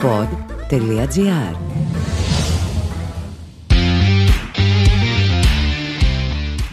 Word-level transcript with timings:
golpod.gr 0.00 1.54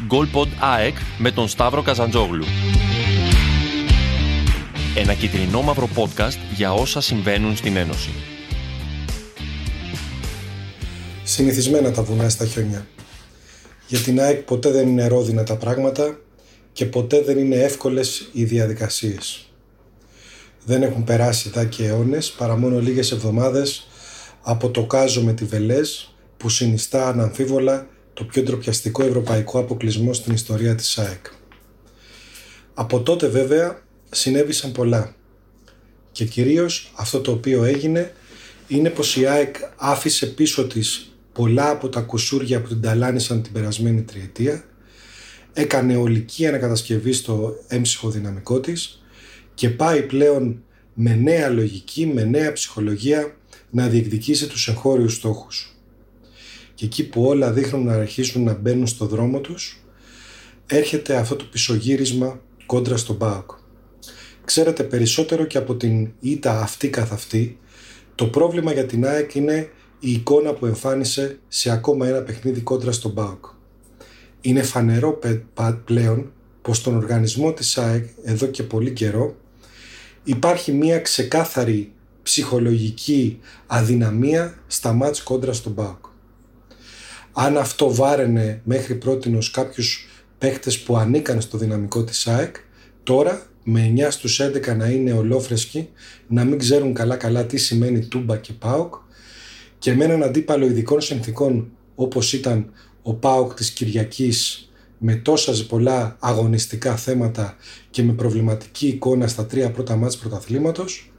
Goalpod 0.10 0.48
ΑΕΚ 0.60 0.96
με 1.18 1.32
τον 1.32 1.48
Σταύρο 1.48 1.82
Καζαντζόγλου. 1.82 2.46
Ένα 4.96 5.14
κυτρινό 5.14 5.62
μαύρο 5.62 5.90
podcast 5.96 6.38
για 6.56 6.74
όσα 6.74 7.02
συμβαίνουν 7.02 7.56
στην 7.56 7.76
Ένωση. 7.76 8.10
Συνηθισμένα 11.24 11.92
τα 11.92 12.04
βουνά 12.04 12.30
στα 12.30 12.46
χιόνια. 12.46 12.88
Για 13.88 14.00
την 14.00 14.22
ΑΕΚ 14.22 14.42
ποτέ 14.42 14.72
δεν 14.72 14.88
είναι 14.88 15.08
ρόδινα 15.08 15.44
τα 15.44 15.56
πράγματα 15.56 16.20
και 16.74 16.86
ποτέ 16.86 17.22
δεν 17.22 17.38
είναι 17.38 17.56
εύκολες 17.56 18.30
οι 18.32 18.44
διαδικασίες. 18.44 19.48
Δεν 20.70 20.84
έχουν 20.84 21.04
περάσει 21.04 21.50
δά 21.50 21.66
και 21.66 21.86
αιώνες 21.86 22.32
παρά 22.32 22.58
μόνο 22.58 22.80
λίγες 22.80 23.12
εβδομάδες 23.12 23.88
από 24.42 24.70
το 24.70 24.86
κάζο 24.86 25.24
με 25.24 25.34
τη 25.34 25.46
Βελές 25.46 26.16
που 26.38 26.50
συνιστά 26.50 27.08
αναμφίβολα 27.08 27.88
το 28.14 28.24
πιο 28.24 28.44
ντροπιαστικό 28.44 29.04
ευρωπαϊκό 29.04 29.60
αποκλεισμό 29.60 30.14
στην 30.14 30.34
ιστορία 30.34 30.76
της 30.76 30.98
ΑΕΚ. 30.98 31.26
Από 32.74 33.02
τότε 33.02 33.28
βέβαια 33.28 33.82
συνέβησαν 34.10 34.72
πολλά 34.72 35.16
και 36.12 36.26
κυρίως 36.26 36.92
αυτό 36.96 37.22
το 37.22 37.32
οποίο 37.32 37.64
έγινε 37.64 38.14
είναι 38.68 38.90
πως 38.90 39.18
η 39.18 39.26
ΑΕΚ 39.26 39.56
άφησε 39.76 40.26
πίσω 40.26 40.68
της 40.68 41.16
πολλά 41.34 41.70
από 41.70 41.90
τα 41.90 42.02
κουσούρια 42.02 42.62
που 42.62 42.68
την 42.68 42.82
ταλάνισαν 42.82 43.42
την 43.42 43.52
περασμένη 43.52 44.02
τριετία 44.02 44.64
έκανε 45.54 45.96
ολική 45.96 46.48
ανακατασκευή 46.48 47.14
στο 47.14 47.56
έμψυχο 47.68 48.10
δυναμικό 48.10 48.60
της 48.60 49.02
και 49.58 49.70
πάει 49.70 50.02
πλέον 50.02 50.64
με 50.94 51.16
νέα 51.16 51.50
λογική, 51.50 52.06
με 52.06 52.24
νέα 52.24 52.54
ψυχολογία 52.54 53.36
να 53.70 53.88
διεκδικήσει 53.88 54.48
τους 54.48 54.68
εγχώριους 54.68 55.14
στόχους 55.14 55.78
και 56.78 56.86
εκεί 56.86 57.08
που 57.08 57.24
όλα 57.24 57.52
δείχνουν 57.52 57.86
να 57.86 57.94
αρχίσουν 57.94 58.44
να 58.44 58.54
μπαίνουν 58.54 58.88
στο 58.88 59.06
δρόμο 59.06 59.40
τους, 59.40 59.84
έρχεται 60.66 61.16
αυτό 61.16 61.36
το 61.36 61.46
πισωγύρισμα 61.52 62.42
κόντρα 62.66 62.98
στον 62.98 63.18
ΠΑΟΚ. 63.18 63.52
Ξέρετε 64.46 64.84
περισσότερο 64.84 65.46
και 65.46 65.58
από 65.58 65.76
την 65.76 66.12
ήττα 66.20 66.62
αυτή 66.62 66.90
καθ' 66.90 67.12
αυτή, 67.12 67.60
το 68.16 68.28
πρόβλημα 68.28 68.74
για 68.74 68.86
την 68.86 69.06
ΑΕΚ 69.06 69.36
είναι 69.36 69.70
η 70.00 70.12
εικόνα 70.12 70.54
που 70.54 70.66
εμφάνισε 70.66 71.40
σε 71.48 71.72
ακόμα 71.72 72.08
ένα 72.08 72.22
παιχνίδι 72.22 72.62
κόντρα 72.62 72.92
στον 72.92 73.14
ΠΑΟΚ. 73.14 73.46
Είναι 74.42 74.62
φανερό 74.62 75.20
πλέον 75.86 76.32
πως 76.62 76.78
στον 76.78 76.96
οργανισμό 76.96 77.54
της 77.54 77.78
ΑΕΚ 77.78 78.06
εδώ 78.24 78.46
και 78.46 78.64
πολύ 78.64 78.92
καιρό 78.92 79.36
υπάρχει 80.28 80.72
μια 80.72 81.00
ξεκάθαρη 81.00 81.92
ψυχολογική 82.24 83.40
αδυναμία 83.68 84.58
στα 84.68 84.94
μάτς 84.94 85.22
κόντρα 85.24 85.54
στον 85.54 85.74
ΠΑΟΚ. 85.74 86.06
Αν 87.32 87.58
αυτό 87.58 87.94
βάραινε 87.94 88.62
μέχρι 88.64 88.96
πρότινος 88.96 89.52
κάποιους 89.52 90.08
παίχτες 90.38 90.80
που 90.80 90.98
ανήκαν 90.98 91.42
στο 91.42 91.58
δυναμικό 91.58 92.04
της 92.04 92.28
ΑΕΚ, 92.28 92.56
τώρα 93.04 93.42
με 93.64 93.94
9 93.96 94.12
στους 94.12 94.42
11 94.42 94.76
να 94.76 94.88
είναι 94.88 95.14
ολόφρεσκοι, 95.14 95.90
να 96.28 96.44
μην 96.44 96.58
ξέρουν 96.58 96.94
καλά 96.94 97.16
καλά 97.16 97.46
τι 97.46 97.58
σημαίνει 97.58 98.06
Τούμπα 98.06 98.38
και 98.38 98.54
ΠΑΟΚ 98.54 98.96
και 99.80 99.94
με 99.94 100.04
έναν 100.04 100.24
αντίπαλο 100.24 100.66
ειδικών 100.66 101.02
συνθήκων 101.02 101.72
όπως 101.96 102.34
ήταν 102.34 102.72
ο 103.02 103.14
ΠΑΟΚ 103.14 103.54
της 103.54 103.72
Κυριακής 103.72 104.67
με 104.98 105.16
τόσα 105.16 105.66
πολλά 105.68 106.18
αγωνιστικά 106.20 106.96
θέματα 106.96 107.56
και 107.90 108.04
με 108.04 108.14
προβληματική 108.14 108.88
εικόνα 108.88 109.28
στα 109.28 109.46
τρία 109.46 109.72
πρώτα 109.72 109.96
μάτς 109.96 110.18
πρωταθλήματος, 110.18 111.12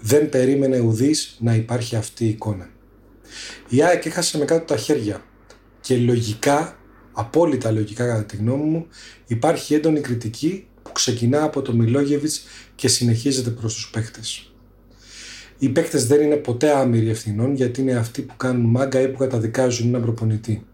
δεν 0.00 0.28
περίμενε 0.28 0.78
ουδής 0.78 1.36
να 1.40 1.54
υπάρχει 1.54 1.96
αυτή 1.96 2.24
η 2.24 2.28
εικόνα. 2.28 2.68
Η 3.68 3.82
ΑΕΚ 3.82 4.04
έχασε 4.04 4.38
με 4.38 4.44
κάτω 4.44 4.64
τα 4.64 4.76
χέρια 4.76 5.24
και 5.80 5.96
λογικά, 5.96 6.78
απόλυτα 7.12 7.70
λογικά 7.70 8.06
κατά 8.06 8.24
τη 8.24 8.36
γνώμη 8.36 8.64
μου, 8.64 8.86
υπάρχει 9.26 9.74
έντονη 9.74 10.00
κριτική 10.00 10.66
που 10.82 10.92
ξεκινά 10.92 11.42
από 11.42 11.62
το 11.62 11.72
Μιλόγεβιτς 11.72 12.42
και 12.74 12.88
συνεχίζεται 12.88 13.50
προς 13.50 13.74
τους 13.74 13.90
παίχτες. 13.90 14.50
Οι 15.58 15.68
παίχτες 15.68 16.06
δεν 16.06 16.20
είναι 16.20 16.36
ποτέ 16.36 16.70
άμυροι 16.70 17.10
ευθυνών 17.10 17.54
γιατί 17.54 17.80
είναι 17.80 17.94
αυτοί 17.94 18.22
που 18.22 18.36
κάνουν 18.36 18.70
μάγκα 18.70 19.00
ή 19.00 19.08
που 19.08 19.18
καταδικάζουν 19.18 19.88
έναν 19.88 20.02
προπονητή. 20.02 20.66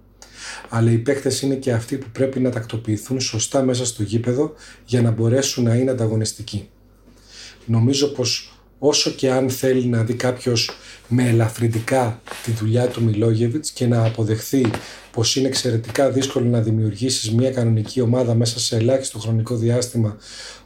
Αλλά 0.69 0.91
οι 0.91 0.99
παίχτες 0.99 1.43
είναι 1.43 1.55
και 1.55 1.73
αυτοί 1.73 1.97
που 1.97 2.07
πρέπει 2.13 2.41
να 2.41 2.51
τακτοποιηθούν 2.51 3.21
σωστά 3.21 3.63
μέσα 3.63 3.87
στο 3.87 4.03
γήπεδο 4.03 4.55
για 4.85 5.03
να 5.03 5.11
μπορέσουν 5.11 5.65
να 5.65 5.75
είναι 5.75 5.91
ανταγωνιστικοί. 5.91 6.69
Νομίζω 7.67 8.07
πως 8.07 8.57
όσο 8.79 9.11
και 9.11 9.31
αν 9.31 9.51
θέλει 9.51 9.87
να 9.87 10.03
δει 10.05 10.15
κάποιος 10.15 10.71
με 11.09 11.29
ελαφρυντικά 11.29 12.23
τη 12.45 12.51
δουλειά 12.51 12.87
του 12.87 13.03
Μιλόγεβιτς 13.03 13.71
και 13.71 13.87
να 13.87 14.05
αποδεχθεί 14.05 14.71
πως 15.13 15.37
είναι 15.37 15.49
εξαιρετικά 15.49 16.11
δύσκολο 16.11 16.49
να 16.49 16.61
δημιουργήσεις 16.61 17.33
μια 17.33 17.51
κανονική 17.51 18.01
ομάδα 18.01 18.35
μέσα 18.35 18.61
σε 18.61 18.77
ελάχιστο 18.77 19.19
χρονικό 19.19 19.57
διάστημα 19.57 20.17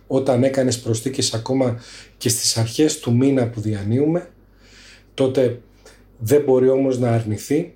όταν 0.06 0.44
έκανες 0.44 0.78
προσθήκες 0.78 1.34
ακόμα 1.34 1.80
και 2.16 2.28
στις 2.28 2.56
αρχές 2.56 2.98
του 2.98 3.16
μήνα 3.16 3.48
που 3.48 3.60
διανύουμε 3.60 4.30
τότε 5.14 5.60
δεν 6.18 6.42
μπορεί 6.42 6.68
όμως 6.68 6.98
να 6.98 7.10
αρνηθεί 7.10 7.75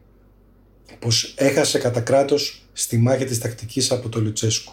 πως 0.98 1.34
έχασε 1.36 1.78
κατά 1.78 2.00
κράτος 2.00 2.62
στη 2.72 2.98
μάχη 2.98 3.24
της 3.24 3.38
τακτικής 3.38 3.90
από 3.90 4.08
το 4.08 4.20
Λουτσέσκου 4.20 4.72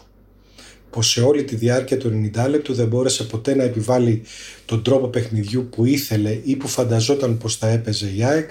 πως 0.90 1.10
σε 1.10 1.22
όλη 1.22 1.44
τη 1.44 1.56
διάρκεια 1.56 1.96
του 1.96 2.30
90 2.34 2.48
λεπτού 2.48 2.74
δεν 2.74 2.86
μπόρεσε 2.86 3.24
ποτέ 3.24 3.54
να 3.54 3.62
επιβάλλει 3.62 4.22
τον 4.64 4.82
τρόπο 4.82 5.06
παιχνιδιού 5.08 5.68
που 5.70 5.84
ήθελε 5.84 6.38
ή 6.44 6.56
που 6.56 6.68
φανταζόταν 6.68 7.38
πως 7.38 7.56
θα 7.56 7.68
έπαιζε 7.68 8.12
η 8.16 8.24
ΑΕΚ 8.24 8.50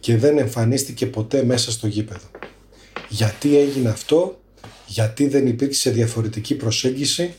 και 0.00 0.16
δεν 0.16 0.38
εμφανίστηκε 0.38 1.06
ποτέ 1.06 1.44
μέσα 1.44 1.70
στο 1.70 1.86
γήπεδο. 1.86 2.30
Γιατί 3.08 3.56
έγινε 3.56 3.88
αυτό, 3.88 4.40
γιατί 4.86 5.28
δεν 5.28 5.46
υπήρξε 5.46 5.90
διαφορετική 5.90 6.54
προσέγγιση, 6.54 7.34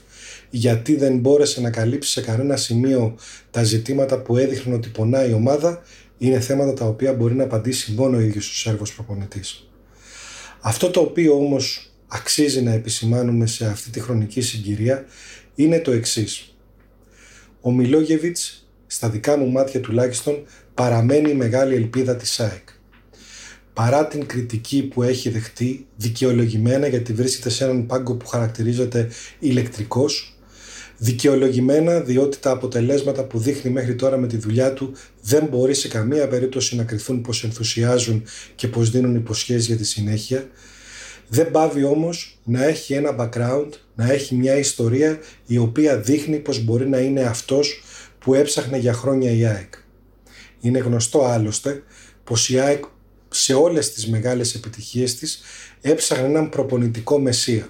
γιατί 0.50 0.96
δεν 0.96 1.18
μπόρεσε 1.18 1.62
να 1.62 1.70
καλύψει 1.70 2.12
σε 2.12 2.22
κανένα 2.22 2.56
σημείο 2.56 3.16
τα 3.52 3.64
ζητήματα 3.64 4.22
που 4.22 4.38
έδειχναν 4.38 4.76
ότι 4.76 4.90
πονάει 4.90 5.30
η 5.30 5.34
ομάδα, 5.34 5.84
είναι 6.18 6.40
θέματα 6.40 6.74
τα 6.74 6.86
οποία 6.86 7.14
μπορεί 7.14 7.36
να 7.36 7.44
απαντήσει 7.44 7.92
μόνο 7.92 8.18
ο 8.18 8.20
ίδιος 8.20 8.50
ο 8.50 8.54
Σέρβος 8.56 8.94
προπονητής. 8.94 9.70
Αυτό 10.60 10.90
το 10.90 11.00
οποίο 11.00 11.34
όμως 11.34 11.92
αξίζει 12.08 12.62
να 12.62 12.72
επισημάνουμε 12.72 13.46
σε 13.46 13.66
αυτή 13.66 13.90
τη 13.90 14.00
χρονική 14.00 14.42
συγκυρία 14.42 15.06
είναι 15.56 15.80
το 15.80 15.92
εξής. 15.92 16.56
Ο 17.62 17.72
Μιλόγεβιτς, 17.72 18.68
στα 18.88 19.10
δικά 19.10 19.38
μου 19.38 19.52
μάτια 19.52 19.80
τουλάχιστον, 19.80 20.44
παραμένει 20.74 21.30
η 21.30 21.34
μεγάλη 21.34 21.76
ελπίδα 21.76 22.16
της 22.16 22.40
ΑΕΚ. 22.40 22.68
Παρά 23.74 24.08
την 24.08 24.26
κριτική 24.26 24.84
που 24.84 25.04
έχει 25.04 25.30
δεχτεί, 25.30 25.88
δικαιολογημένα 25.96 26.88
γιατί 26.88 27.14
βρίσκεται 27.14 27.50
σε 27.50 27.64
έναν 27.64 27.86
πάγκο 27.86 28.16
που 28.16 28.28
χαρακτηρίζεται 28.28 29.10
ηλεκτρικός, 29.40 30.37
δικαιολογημένα 30.98 32.00
διότι 32.00 32.38
τα 32.40 32.52
αποτελέσματα 32.52 33.24
που 33.24 33.40
δείχνει 33.40 33.72
μέχρι 33.72 33.96
τώρα 33.96 34.18
με 34.18 34.28
τη 34.28 34.38
δουλειά 34.38 34.74
του 34.74 34.94
δεν 35.22 35.46
μπορεί 35.46 35.74
σε 35.74 35.88
καμία 35.88 36.28
περίπτωση 36.28 36.76
να 36.76 36.84
κρυθούν 36.84 37.22
πως 37.22 37.44
ενθουσιάζουν 37.44 38.24
και 38.56 38.68
πως 38.68 38.90
δίνουν 38.90 39.16
υποσχέσεις 39.16 39.66
για 39.66 39.78
τη 39.78 39.86
συνέχεια, 39.86 40.48
δεν 41.28 41.52
πάβει 41.52 41.84
όμως 41.84 42.40
να 42.44 42.66
έχει 42.66 42.94
ένα 42.94 43.16
background, 43.20 43.70
να 43.96 44.12
έχει 44.12 44.36
μια 44.36 44.58
ιστορία 44.58 45.20
η 45.46 45.58
οποία 45.58 45.98
δείχνει 45.98 46.38
πως 46.38 46.64
μπορεί 46.64 46.90
να 46.90 47.00
είναι 47.00 47.22
αυτός 47.22 47.84
που 48.20 48.34
έψαχνε 48.34 48.78
για 48.78 48.94
χρόνια 48.94 49.32
η 49.32 49.46
ΑΕΚ. 49.46 49.74
Είναι 50.60 50.80
γνωστό 50.80 51.26
άλλωστε 51.26 51.84
πως 52.24 52.50
η 52.50 52.60
ΑΕΚ 52.60 52.84
σε 53.30 53.54
όλες 53.54 53.94
τις 53.94 54.08
μεγάλες 54.08 54.56
επιτυχίες 54.56 55.16
της 55.16 55.42
έψαχνε 55.82 56.26
έναν 56.26 56.50
προπονητικό 56.50 57.20
μεσία. 57.20 57.70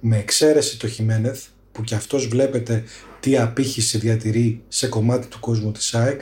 Με 0.00 0.18
εξαίρεση 0.18 0.78
το 0.78 0.88
Χιμένεθ, 0.88 1.44
που 1.78 1.84
κι 1.84 1.94
αυτός 1.94 2.28
βλέπετε 2.28 2.84
τι 3.20 3.38
απήχηση 3.38 3.98
διατηρεί 3.98 4.62
σε 4.68 4.86
κομμάτι 4.86 5.26
του 5.26 5.40
κόσμου 5.40 5.72
της 5.72 5.94
ΑΕΚ, 5.94 6.20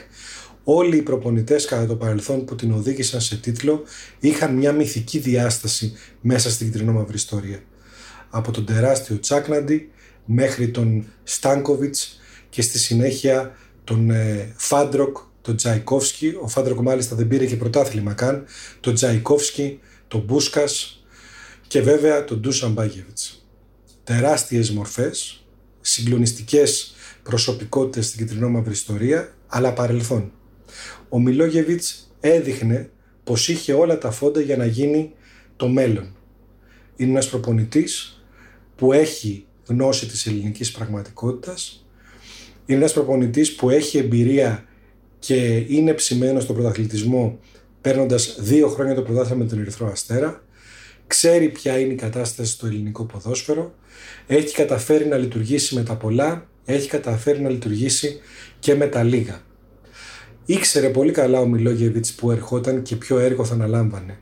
όλοι 0.63 0.97
οι 0.97 1.01
προπονητές 1.01 1.65
κατά 1.65 1.85
το 1.85 1.95
παρελθόν 1.95 2.45
που 2.45 2.55
την 2.55 2.71
οδήγησαν 2.71 3.21
σε 3.21 3.35
τίτλο 3.37 3.83
είχαν 4.19 4.55
μια 4.55 4.71
μυθική 4.71 5.19
διάσταση 5.19 5.93
μέσα 6.21 6.49
στην 6.49 6.71
κιτρινόμαυρη 6.71 7.07
ιστορία. 7.13 7.59
Από 8.29 8.51
τον 8.51 8.65
τεράστιο 8.65 9.19
Τσάκναντι 9.19 9.91
μέχρι 10.25 10.69
τον 10.69 11.05
Στάνκοβιτς 11.23 12.19
και 12.49 12.61
στη 12.61 12.79
συνέχεια 12.79 13.55
τον 13.83 14.09
ε, 14.09 14.53
Φάντρονκ, 14.57 15.17
τον 15.41 15.55
Τσαϊκόφσκι, 15.55 16.33
ο 16.41 16.47
Φάντρονκ 16.47 16.79
μάλιστα 16.79 17.15
δεν 17.15 17.27
πήρε 17.27 17.45
και 17.45 17.55
πρωτάθλημα 17.55 18.13
καν, 18.13 18.45
τον 18.79 18.93
Τζαϊκόφσκι, 18.93 19.79
τον 20.07 20.21
Μπούσκας 20.21 21.03
και 21.67 21.81
βέβαια 21.81 22.23
τον 22.23 22.39
Ντούσαν 22.39 22.71
Μπάγεβιτς. 22.71 23.41
Τεράστιες 24.03 24.71
μορφές, 24.71 25.41
συγκλονιστικές 25.87 26.95
προσωπικότητες 27.23 28.05
στην 28.05 28.27
κυτρινό 28.27 28.63
ιστορία, 28.71 29.33
αλλά 29.47 29.73
παρελθόν 29.73 30.31
ο 31.09 31.19
Μιλόγεβιτς 31.19 32.11
έδειχνε 32.19 32.89
πως 33.23 33.49
είχε 33.49 33.73
όλα 33.73 33.97
τα 33.97 34.11
φόντα 34.11 34.41
για 34.41 34.57
να 34.57 34.65
γίνει 34.65 35.11
το 35.55 35.67
μέλλον. 35.67 36.15
Είναι 36.95 37.11
ένας 37.11 37.29
προπονητής 37.29 38.23
που 38.75 38.93
έχει 38.93 39.45
γνώση 39.65 40.05
της 40.07 40.25
ελληνικής 40.27 40.71
πραγματικότητας, 40.71 41.85
είναι 42.65 42.79
ένας 42.79 42.93
προπονητής 42.93 43.55
που 43.55 43.69
έχει 43.69 43.97
εμπειρία 43.97 44.65
και 45.19 45.65
είναι 45.67 45.93
ψημένος 45.93 46.43
στον 46.43 46.55
πρωταθλητισμό 46.55 47.39
παίρνοντας 47.81 48.37
δύο 48.39 48.67
χρόνια 48.67 48.95
το 48.95 49.01
πρωτάθλημα 49.01 49.43
με 49.43 49.49
τον 49.49 49.59
Ερυθρό 49.59 49.87
Αστέρα, 49.87 50.43
ξέρει 51.07 51.49
ποια 51.49 51.79
είναι 51.79 51.93
η 51.93 51.95
κατάσταση 51.95 52.51
στο 52.51 52.67
ελληνικό 52.67 53.03
ποδόσφαιρο, 53.03 53.73
έχει 54.27 54.53
καταφέρει 54.53 55.05
να 55.05 55.17
λειτουργήσει 55.17 55.75
με 55.75 55.83
τα 55.83 55.95
πολλά, 55.95 56.47
έχει 56.65 56.87
καταφέρει 56.87 57.41
να 57.41 57.49
λειτουργήσει 57.49 58.19
και 58.59 58.75
με 58.75 58.87
τα 58.87 59.03
λίγα. 59.03 59.41
Ήξερε 60.45 60.89
πολύ 60.89 61.11
καλά 61.11 61.39
ο 61.39 61.45
Μιλόγεβιτς 61.45 62.13
που 62.13 62.31
ερχόταν 62.31 62.81
και 62.81 62.95
ποιο 62.95 63.19
έργο 63.19 63.45
θα 63.45 63.53
αναλάμβανε. 63.53 64.19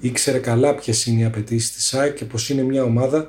Ήξερε 0.00 0.38
καλά 0.38 0.74
ποιες 0.74 1.06
είναι 1.06 1.20
οι 1.20 1.24
απαιτήσεις 1.24 1.72
της 1.72 1.86
ΣΑΕ 1.86 2.10
και 2.10 2.24
πως 2.24 2.50
είναι 2.50 2.62
μια 2.62 2.82
ομάδα 2.82 3.28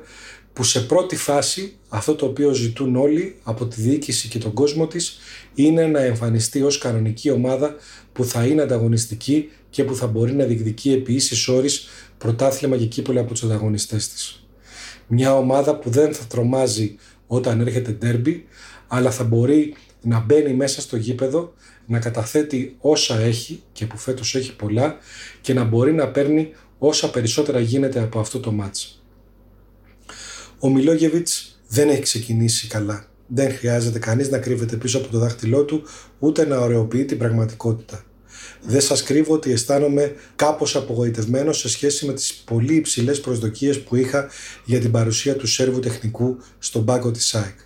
που 0.54 0.64
σε 0.64 0.82
πρώτη 0.82 1.16
φάση 1.16 1.76
αυτό 1.90 2.16
το 2.16 2.26
οποίο 2.26 2.54
ζητούν 2.54 2.96
όλοι 2.96 3.36
από 3.44 3.66
τη 3.66 3.82
διοίκηση 3.82 4.28
και 4.28 4.40
τον 4.40 4.54
κόσμο 4.54 4.88
της 4.88 5.20
είναι 5.56 5.88
να 5.88 6.00
εμφανιστεί 6.00 6.62
ως 6.62 6.78
κανονική 6.78 7.30
ομάδα 7.30 7.76
που 8.14 8.26
θα 8.26 8.46
είναι 8.46 8.62
ανταγωνιστική 8.62 9.50
και 9.70 9.84
που 9.84 9.96
θα 9.96 10.08
μπορεί 10.08 10.34
να 10.34 10.46
διεκδικεί 10.46 10.92
επί 10.92 11.14
ίσης 11.14 11.48
όρης 11.48 11.88
πρωτάθλημα 12.18 12.78
και 12.78 12.86
κύπολα 12.86 13.22
από 13.22 13.32
τους 13.32 13.44
ανταγωνιστές 13.44 14.10
της. 14.10 14.46
Μια 15.08 15.38
ομάδα 15.38 15.76
που 15.76 15.90
δεν 15.90 16.14
θα 16.14 16.26
τρομάζει 16.26 16.96
όταν 17.28 17.62
έρχεται 17.62 17.92
ντέρμπι, 17.92 18.46
αλλά 18.88 19.12
θα 19.12 19.24
μπορεί 19.24 19.76
να 20.02 20.20
μπαίνει 20.20 20.54
μέσα 20.54 20.82
στο 20.82 20.98
γήπεδο, 20.98 21.54
να 21.86 22.00
καταθέτει 22.00 22.76
όσα 22.80 23.20
έχει 23.20 23.64
και 23.72 23.86
που 23.86 23.98
φέτος 23.98 24.36
έχει 24.36 24.56
πολλά 24.56 24.98
και 25.42 25.54
να 25.54 25.64
μπορεί 25.64 25.94
να 25.94 26.08
παίρνει 26.08 26.52
όσα 26.78 27.10
περισσότερα 27.10 27.60
γίνεται 27.60 28.00
από 28.00 28.20
αυτό 28.20 28.40
το 28.40 28.52
μάτς. 28.52 29.01
Ο 30.64 30.70
Μιλόγεβιτς 30.70 31.60
δεν 31.68 31.90
έχει 31.90 32.02
ξεκινήσει 32.02 32.68
καλά. 32.68 33.06
Δεν 33.28 33.52
χρειάζεται 33.52 34.00
κανείς 34.00 34.30
να 34.30 34.38
κρύβεται 34.38 34.76
πίσω 34.76 34.98
από 34.98 35.08
το 35.08 35.18
δάχτυλό 35.18 35.64
του, 35.64 35.84
ούτε 36.20 36.46
να 36.46 36.58
ωρεοποιεί 36.58 37.06
την 37.06 37.18
πραγματικότητα. 37.18 38.04
Δεν 38.62 38.82
σας 38.82 39.04
κρύβω 39.04 39.34
ότι 39.34 39.52
αισθάνομαι 39.52 40.16
κάπως 40.36 40.76
απογοητευμένος 40.76 41.60
σε 41.60 41.70
σχέση 41.70 42.06
με 42.06 42.14
τις 42.14 42.34
πολύ 42.34 42.76
υψηλές 42.76 43.22
προσδοκίες 43.22 43.82
που 43.82 43.96
είχα 43.96 44.30
για 44.66 44.80
την 44.80 44.92
παρουσία 44.92 45.36
του 45.36 45.48
Σέρβου 45.48 45.80
τεχνικού 45.80 46.38
στον 46.60 46.86
πάγκο 46.86 47.12
της 47.12 47.26
ΣΑΕΚ. 47.26 47.58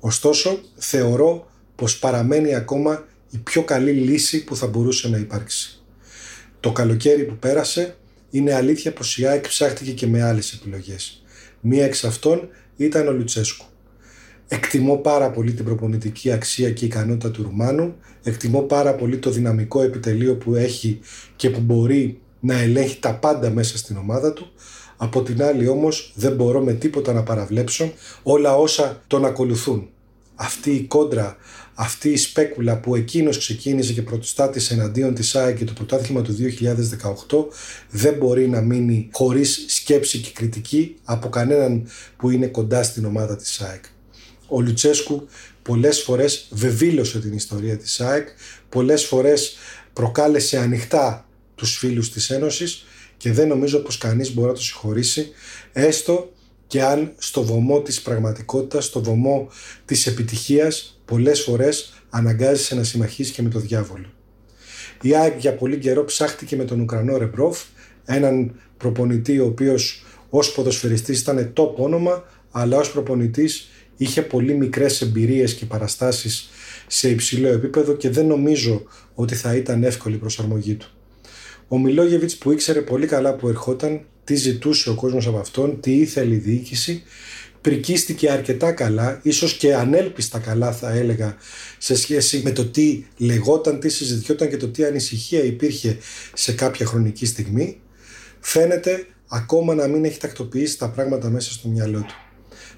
Ωστόσο, 0.00 0.60
θεωρώ 0.76 1.50
πως 1.74 1.98
παραμένει 1.98 2.54
ακόμα 2.54 3.04
η 3.30 3.38
πιο 3.38 3.62
καλή 3.62 3.92
λύση 3.92 4.44
που 4.44 4.56
θα 4.56 4.66
μπορούσε 4.66 5.08
να 5.08 5.18
υπάρξει. 5.18 5.82
Το 6.60 6.72
καλοκαίρι 6.72 7.24
που 7.24 7.36
πέρασε 7.36 7.96
είναι 8.30 8.54
αλήθεια 8.54 8.92
πως 8.92 9.18
η 9.18 9.26
ΑΕΚ 9.26 9.48
ψάχτηκε 9.48 9.92
και 9.92 10.06
με 10.06 10.22
άλλες 10.22 10.52
επιλογές. 10.52 11.21
Μία 11.64 11.84
εξ 11.84 12.04
αυτών 12.04 12.48
ήταν 12.76 13.08
ο 13.08 13.12
Λουτσέσκου. 13.12 13.64
Εκτιμώ 14.48 14.96
πάρα 14.96 15.30
πολύ 15.30 15.52
την 15.52 15.64
προπονητική 15.64 16.32
αξία 16.32 16.70
και 16.70 16.84
ικανότητα 16.84 17.30
του 17.30 17.42
Ρουμάνου. 17.42 17.94
Εκτιμώ 18.22 18.60
πάρα 18.60 18.94
πολύ 18.94 19.18
το 19.18 19.30
δυναμικό 19.30 19.82
επιτελείο 19.82 20.36
που 20.36 20.54
έχει 20.54 21.00
και 21.36 21.50
που 21.50 21.60
μπορεί 21.60 22.20
να 22.40 22.60
ελέγχει 22.60 22.98
τα 23.00 23.14
πάντα 23.14 23.50
μέσα 23.50 23.78
στην 23.78 23.96
ομάδα 23.96 24.32
του. 24.32 24.52
Από 24.96 25.22
την 25.22 25.42
άλλη 25.42 25.68
όμως 25.68 26.12
δεν 26.16 26.32
μπορώ 26.32 26.60
με 26.60 26.72
τίποτα 26.72 27.12
να 27.12 27.22
παραβλέψω 27.22 27.92
όλα 28.22 28.56
όσα 28.56 29.02
τον 29.06 29.24
ακολουθούν. 29.24 29.88
Αυτή 30.34 30.70
η 30.70 30.82
κόντρα 30.82 31.36
αυτή 31.82 32.08
η 32.08 32.16
σπέκουλα 32.16 32.76
που 32.80 32.94
εκείνος 32.94 33.38
ξεκίνησε 33.38 33.92
και 33.92 34.02
πρωτοστάτησε 34.02 34.74
εναντίον 34.74 35.14
της 35.14 35.34
ΑΕΚ 35.34 35.56
και 35.56 35.64
το 35.64 35.72
πρωτάθλημα 35.72 36.22
του 36.22 36.36
2018 37.28 37.44
δεν 37.90 38.14
μπορεί 38.14 38.48
να 38.48 38.60
μείνει 38.60 39.08
χωρίς 39.12 39.64
σκέψη 39.68 40.18
και 40.18 40.30
κριτική 40.30 40.96
από 41.04 41.28
κανέναν 41.28 41.88
που 42.16 42.30
είναι 42.30 42.46
κοντά 42.46 42.82
στην 42.82 43.04
ομάδα 43.04 43.36
της 43.36 43.60
ΑΕΚ. 43.60 43.84
Ο 44.46 44.60
Λουτσέσκου 44.60 45.26
πολλές 45.62 46.02
φορές 46.02 46.48
βεβήλωσε 46.50 47.20
την 47.20 47.32
ιστορία 47.32 47.76
της 47.76 48.00
ΑΕΚ, 48.00 48.28
πολλές 48.68 49.04
φορές 49.04 49.56
προκάλεσε 49.92 50.58
ανοιχτά 50.58 51.28
τους 51.54 51.76
φίλους 51.76 52.12
της 52.12 52.30
Ένωσης 52.30 52.84
και 53.16 53.32
δεν 53.32 53.48
νομίζω 53.48 53.78
πως 53.78 53.98
κανείς 53.98 54.34
μπορεί 54.34 54.48
να 54.48 54.54
το 54.54 54.62
συγχωρήσει 54.62 55.30
έστω 55.72 56.32
και 56.66 56.82
αν 56.82 57.12
στο 57.18 57.42
βωμό 57.42 57.80
της 57.80 58.02
πραγματικότητας, 58.02 58.84
στο 58.84 59.02
βωμό 59.02 59.48
της 59.84 60.06
επιτυχίας 60.06 61.01
πολλές 61.12 61.40
φορές 61.40 61.92
αναγκάζεσαι 62.10 62.74
να 62.74 62.82
συμμαχίσεις 62.82 63.32
και 63.32 63.42
με 63.42 63.48
τον 63.48 63.60
διάβολο. 63.60 64.06
Η 65.02 65.16
ΑΕΚ 65.16 65.40
για 65.40 65.54
πολύ 65.54 65.78
καιρό 65.78 66.04
ψάχτηκε 66.04 66.56
με 66.56 66.64
τον 66.64 66.80
Ουκρανό 66.80 67.16
Ρεμπρόφ, 67.16 67.62
έναν 68.04 68.54
προπονητή 68.76 69.38
ο 69.38 69.44
οποίος 69.44 70.04
ως 70.30 70.52
ποδοσφαιριστής 70.52 71.20
ήταν 71.20 71.52
top 71.56 71.74
όνομα, 71.74 72.24
αλλά 72.50 72.78
ως 72.78 72.92
προπονητής 72.92 73.68
είχε 73.96 74.22
πολύ 74.22 74.54
μικρές 74.54 75.00
εμπειρίες 75.00 75.54
και 75.54 75.64
παραστάσεις 75.64 76.50
σε 76.86 77.08
υψηλό 77.08 77.48
επίπεδο 77.48 77.92
και 77.92 78.10
δεν 78.10 78.26
νομίζω 78.26 78.82
ότι 79.14 79.34
θα 79.34 79.54
ήταν 79.56 79.84
εύκολη 79.84 80.14
η 80.14 80.18
προσαρμογή 80.18 80.74
του. 80.74 80.90
Ο 81.68 81.78
Μιλόγεβιτς 81.78 82.36
που 82.36 82.52
ήξερε 82.52 82.80
πολύ 82.80 83.06
καλά 83.06 83.34
που 83.34 83.48
ερχόταν, 83.48 84.00
τι 84.24 84.34
ζητούσε 84.34 84.90
ο 84.90 84.94
κόσμος 84.94 85.26
από 85.26 85.38
αυτόν, 85.38 85.80
τι 85.80 85.92
ήθελε 85.92 86.34
η 86.34 86.38
διοίκηση, 86.38 87.02
πρικίστηκε 87.62 88.30
αρκετά 88.30 88.72
καλά, 88.72 89.20
ίσως 89.22 89.56
και 89.56 89.74
ανέλπιστα 89.74 90.38
καλά 90.38 90.72
θα 90.72 90.90
έλεγα 90.90 91.36
σε 91.78 91.96
σχέση 91.96 92.40
με 92.44 92.50
το 92.50 92.64
τι 92.64 93.04
λεγόταν, 93.16 93.80
τι 93.80 93.88
συζητιόταν 93.88 94.48
και 94.48 94.56
το 94.56 94.68
τι 94.68 94.84
ανησυχία 94.84 95.44
υπήρχε 95.44 95.98
σε 96.34 96.52
κάποια 96.52 96.86
χρονική 96.86 97.26
στιγμή, 97.26 97.80
φαίνεται 98.40 99.06
ακόμα 99.28 99.74
να 99.74 99.86
μην 99.86 100.04
έχει 100.04 100.18
τακτοποιήσει 100.18 100.78
τα 100.78 100.88
πράγματα 100.88 101.30
μέσα 101.30 101.52
στο 101.52 101.68
μυαλό 101.68 101.98
του. 101.98 102.14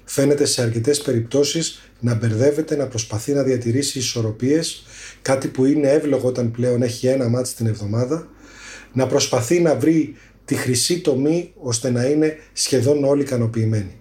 Φαίνεται 0.03 0.45
σε 0.45 0.61
αρκετές 0.61 1.01
περιπτώσεις 1.01 1.89
να 1.99 2.13
μπερδεύεται, 2.13 2.75
να 2.75 2.87
προσπαθεί 2.87 3.33
να 3.33 3.43
διατηρήσει 3.43 3.99
ισορροπίες, 3.99 4.85
κάτι 5.21 5.47
που 5.47 5.65
είναι 5.65 5.89
εύλογο 5.89 6.27
όταν 6.27 6.51
πλέον 6.51 6.81
έχει 6.81 7.07
ένα 7.07 7.29
μάτι 7.29 7.53
την 7.53 7.67
εβδομάδα, 7.67 8.27
να 8.93 9.07
προσπαθεί 9.07 9.59
να 9.59 9.75
βρει 9.75 10.15
τη 10.45 10.55
χρυσή 10.55 10.99
τομή 10.99 11.53
ώστε 11.55 11.89
να 11.89 12.05
είναι 12.05 12.37
σχεδόν 12.53 13.03
όλοι 13.03 13.21
ικανοποιημένοι 13.21 13.95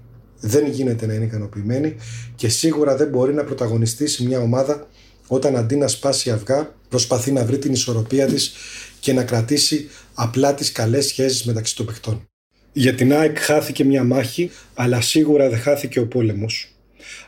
δεν 0.47 0.67
γίνεται 0.67 1.07
να 1.07 1.15
είναι 1.15 1.25
ικανοποιημένη 1.25 1.97
και 2.35 2.49
σίγουρα 2.49 2.97
δεν 2.97 3.09
μπορεί 3.09 3.35
να 3.35 3.45
πρωταγωνιστήσει 3.45 4.25
μια 4.25 4.41
ομάδα 4.41 4.89
όταν 5.27 5.57
αντί 5.57 5.77
να 5.77 5.89
σπάσει 5.89 6.31
αυγά 6.31 6.75
προσπαθεί 6.89 7.33
να 7.33 7.45
βρει 7.45 7.59
την 7.59 7.73
ισορροπία 7.73 8.27
της 8.27 8.53
και 9.01 9.13
να 9.13 9.25
κρατήσει 9.25 9.89
απλά 10.15 10.55
τις 10.55 10.73
καλές 10.73 11.07
σχέσεις 11.07 11.45
μεταξύ 11.45 11.77
των 11.77 11.87
παιχτών. 11.87 12.29
Για 12.73 12.95
την 12.95 13.15
ΑΕΚ 13.15 13.39
χάθηκε 13.39 13.85
μια 13.85 14.05
μάχη, 14.05 14.51
αλλά 14.75 15.01
σίγουρα 15.01 15.49
δεν 15.49 15.59
χάθηκε 15.59 16.01
ο 16.01 16.07
πόλεμος. 16.07 16.69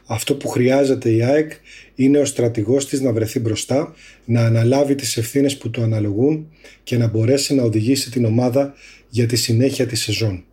Αυτό 0.07 0.35
που 0.35 0.49
χρειάζεται 0.49 1.11
η 1.11 1.23
ΑΕΚ 1.23 1.53
είναι 1.95 2.19
ο 2.19 2.25
στρατηγός 2.25 2.89
της 2.89 3.01
να 3.01 3.13
βρεθεί 3.13 3.41
μπροστά, 3.41 3.95
να 4.25 4.45
αναλάβει 4.45 4.95
τις 4.95 5.17
ευθύνες 5.17 5.57
που 5.57 5.71
του 5.71 5.83
αναλογούν 5.83 6.49
και 6.85 6.97
να 6.97 7.07
μπορέσει 7.07 7.55
να 7.55 7.63
οδηγήσει 7.63 8.11
την 8.11 8.25
ομάδα 8.25 8.75
για 9.09 9.27
τη 9.27 9.37
συνέχεια 9.37 9.87
της 9.87 10.01
σεζόν 10.03 10.45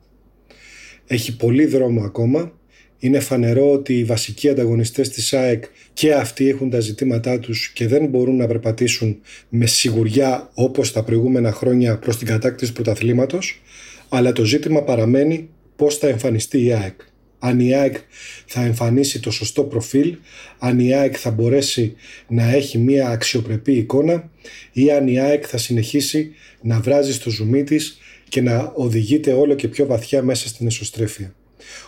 έχει 1.08 1.36
πολύ 1.36 1.66
δρόμο 1.66 2.04
ακόμα. 2.04 2.52
Είναι 3.00 3.20
φανερό 3.20 3.72
ότι 3.72 3.98
οι 3.98 4.04
βασικοί 4.04 4.50
ανταγωνιστές 4.50 5.10
της 5.10 5.34
ΑΕΚ 5.34 5.64
και 5.94 6.14
αυτοί 6.14 6.50
έχουν 6.50 6.70
τα 6.70 6.80
ζητήματά 6.80 7.40
τους 7.40 7.70
και 7.70 7.88
δεν 7.88 8.06
μπορούν 8.06 8.36
να 8.36 8.48
περπατήσουν 8.48 9.18
με 9.50 9.66
σιγουριά 9.66 10.50
όπως 10.54 10.92
τα 10.92 11.04
προηγούμενα 11.04 11.52
χρόνια 11.52 11.98
προς 11.98 12.18
την 12.18 12.28
κατάκτηση 12.28 12.74
πρωταθλήματος, 12.74 13.62
αλλά 14.10 14.32
το 14.32 14.44
ζήτημα 14.44 14.84
παραμένει 14.84 15.50
πώς 15.76 15.98
θα 15.98 16.08
εμφανιστεί 16.08 16.66
η 16.66 16.74
ΑΕΚ. 16.74 17.02
Αν 17.40 17.60
η 17.60 17.76
ΑΕΚ 17.76 17.96
θα 18.46 18.64
εμφανίσει 18.64 19.20
το 19.20 19.32
σωστό 19.32 19.64
προφίλ, 19.64 20.18
αν 20.60 20.80
η 20.80 20.94
ΑΕΚ 20.94 21.16
θα 21.20 21.32
μπορέσει 21.32 21.96
να 22.28 22.52
έχει 22.52 22.78
μια 22.78 23.10
αξιοπρεπή 23.10 23.74
εικόνα 23.74 24.30
ή 24.72 24.92
αν 24.92 25.08
η 25.08 25.20
ΑΕΚ 25.20 25.44
θα 25.48 25.58
συνεχίσει 25.58 26.32
να 26.62 26.80
βράζει 26.80 27.14
στο 27.14 27.30
ζουμί 27.30 27.64
της 27.64 27.98
και 28.34 28.42
να 28.42 28.72
οδηγείται 28.76 29.34
όλο 29.34 29.54
και 29.54 29.68
πιο 29.68 29.86
βαθιά 29.86 30.24
μέσα 30.24 30.48
στην 30.48 30.68
εσωστρέφεια. 30.68 31.34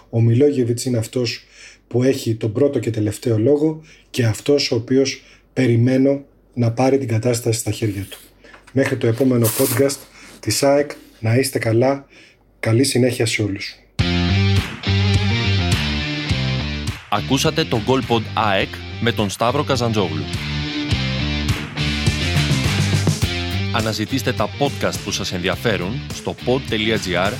Ο 0.09 0.21
Μιλόγεβιτς 0.21 0.85
είναι 0.85 0.97
αυτός 0.97 1.45
που 1.87 2.03
έχει 2.03 2.35
τον 2.35 2.51
πρώτο 2.51 2.79
και 2.79 2.89
τελευταίο 2.89 3.39
λόγο 3.39 3.81
και 4.09 4.25
αυτός 4.25 4.71
ο 4.71 4.75
οποίος 4.75 5.23
περιμένω 5.53 6.23
να 6.53 6.71
πάρει 6.71 6.97
την 6.97 7.07
κατάσταση 7.07 7.59
στα 7.59 7.71
χέρια 7.71 8.07
του. 8.09 8.19
Μέχρι 8.71 8.97
το 8.97 9.07
επόμενο 9.07 9.47
podcast 9.47 9.97
της 10.39 10.63
ΑΕΚ 10.63 10.91
να 11.19 11.35
είστε 11.35 11.59
καλά. 11.59 12.07
Καλή 12.59 12.83
συνέχεια 12.83 13.25
σε 13.25 13.41
όλους. 13.41 13.75
Ακούσατε 17.09 17.63
το 17.63 17.79
Goalpod 17.87 18.21
ΑΕΚ 18.33 18.69
με 19.01 19.11
τον 19.11 19.29
Σταύρο 19.29 19.63
Καζαντζόγλου. 19.63 20.23
Αναζητήστε 23.75 24.33
τα 24.33 24.47
podcast 24.59 25.03
που 25.03 25.11
σας 25.11 25.31
ενδιαφέρουν 25.31 25.93
στο 26.13 26.35
pod.gr, 26.45 27.33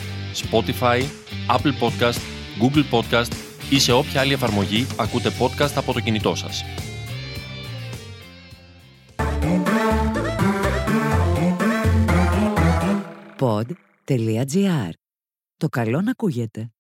Spotify, 0.44 1.02
Apple 1.50 1.74
Podcast, 1.82 2.20
Google 2.62 2.84
Podcast 2.92 3.32
ή 3.70 3.80
σε 3.80 3.92
όποια 3.92 4.22
άλλη 4.22 4.34
εφαρμογή 4.34 4.88
ακούτε 5.00 5.32
podcast 5.40 5.72
από 5.76 5.94
το 5.94 6.00
κινητό 6.00 6.36
σας. 6.36 6.64
Pod.gr. 13.40 14.90
Το 15.58 15.70
καλό 15.70 16.02
να 16.02 16.12
ακούγεται. 16.12 16.75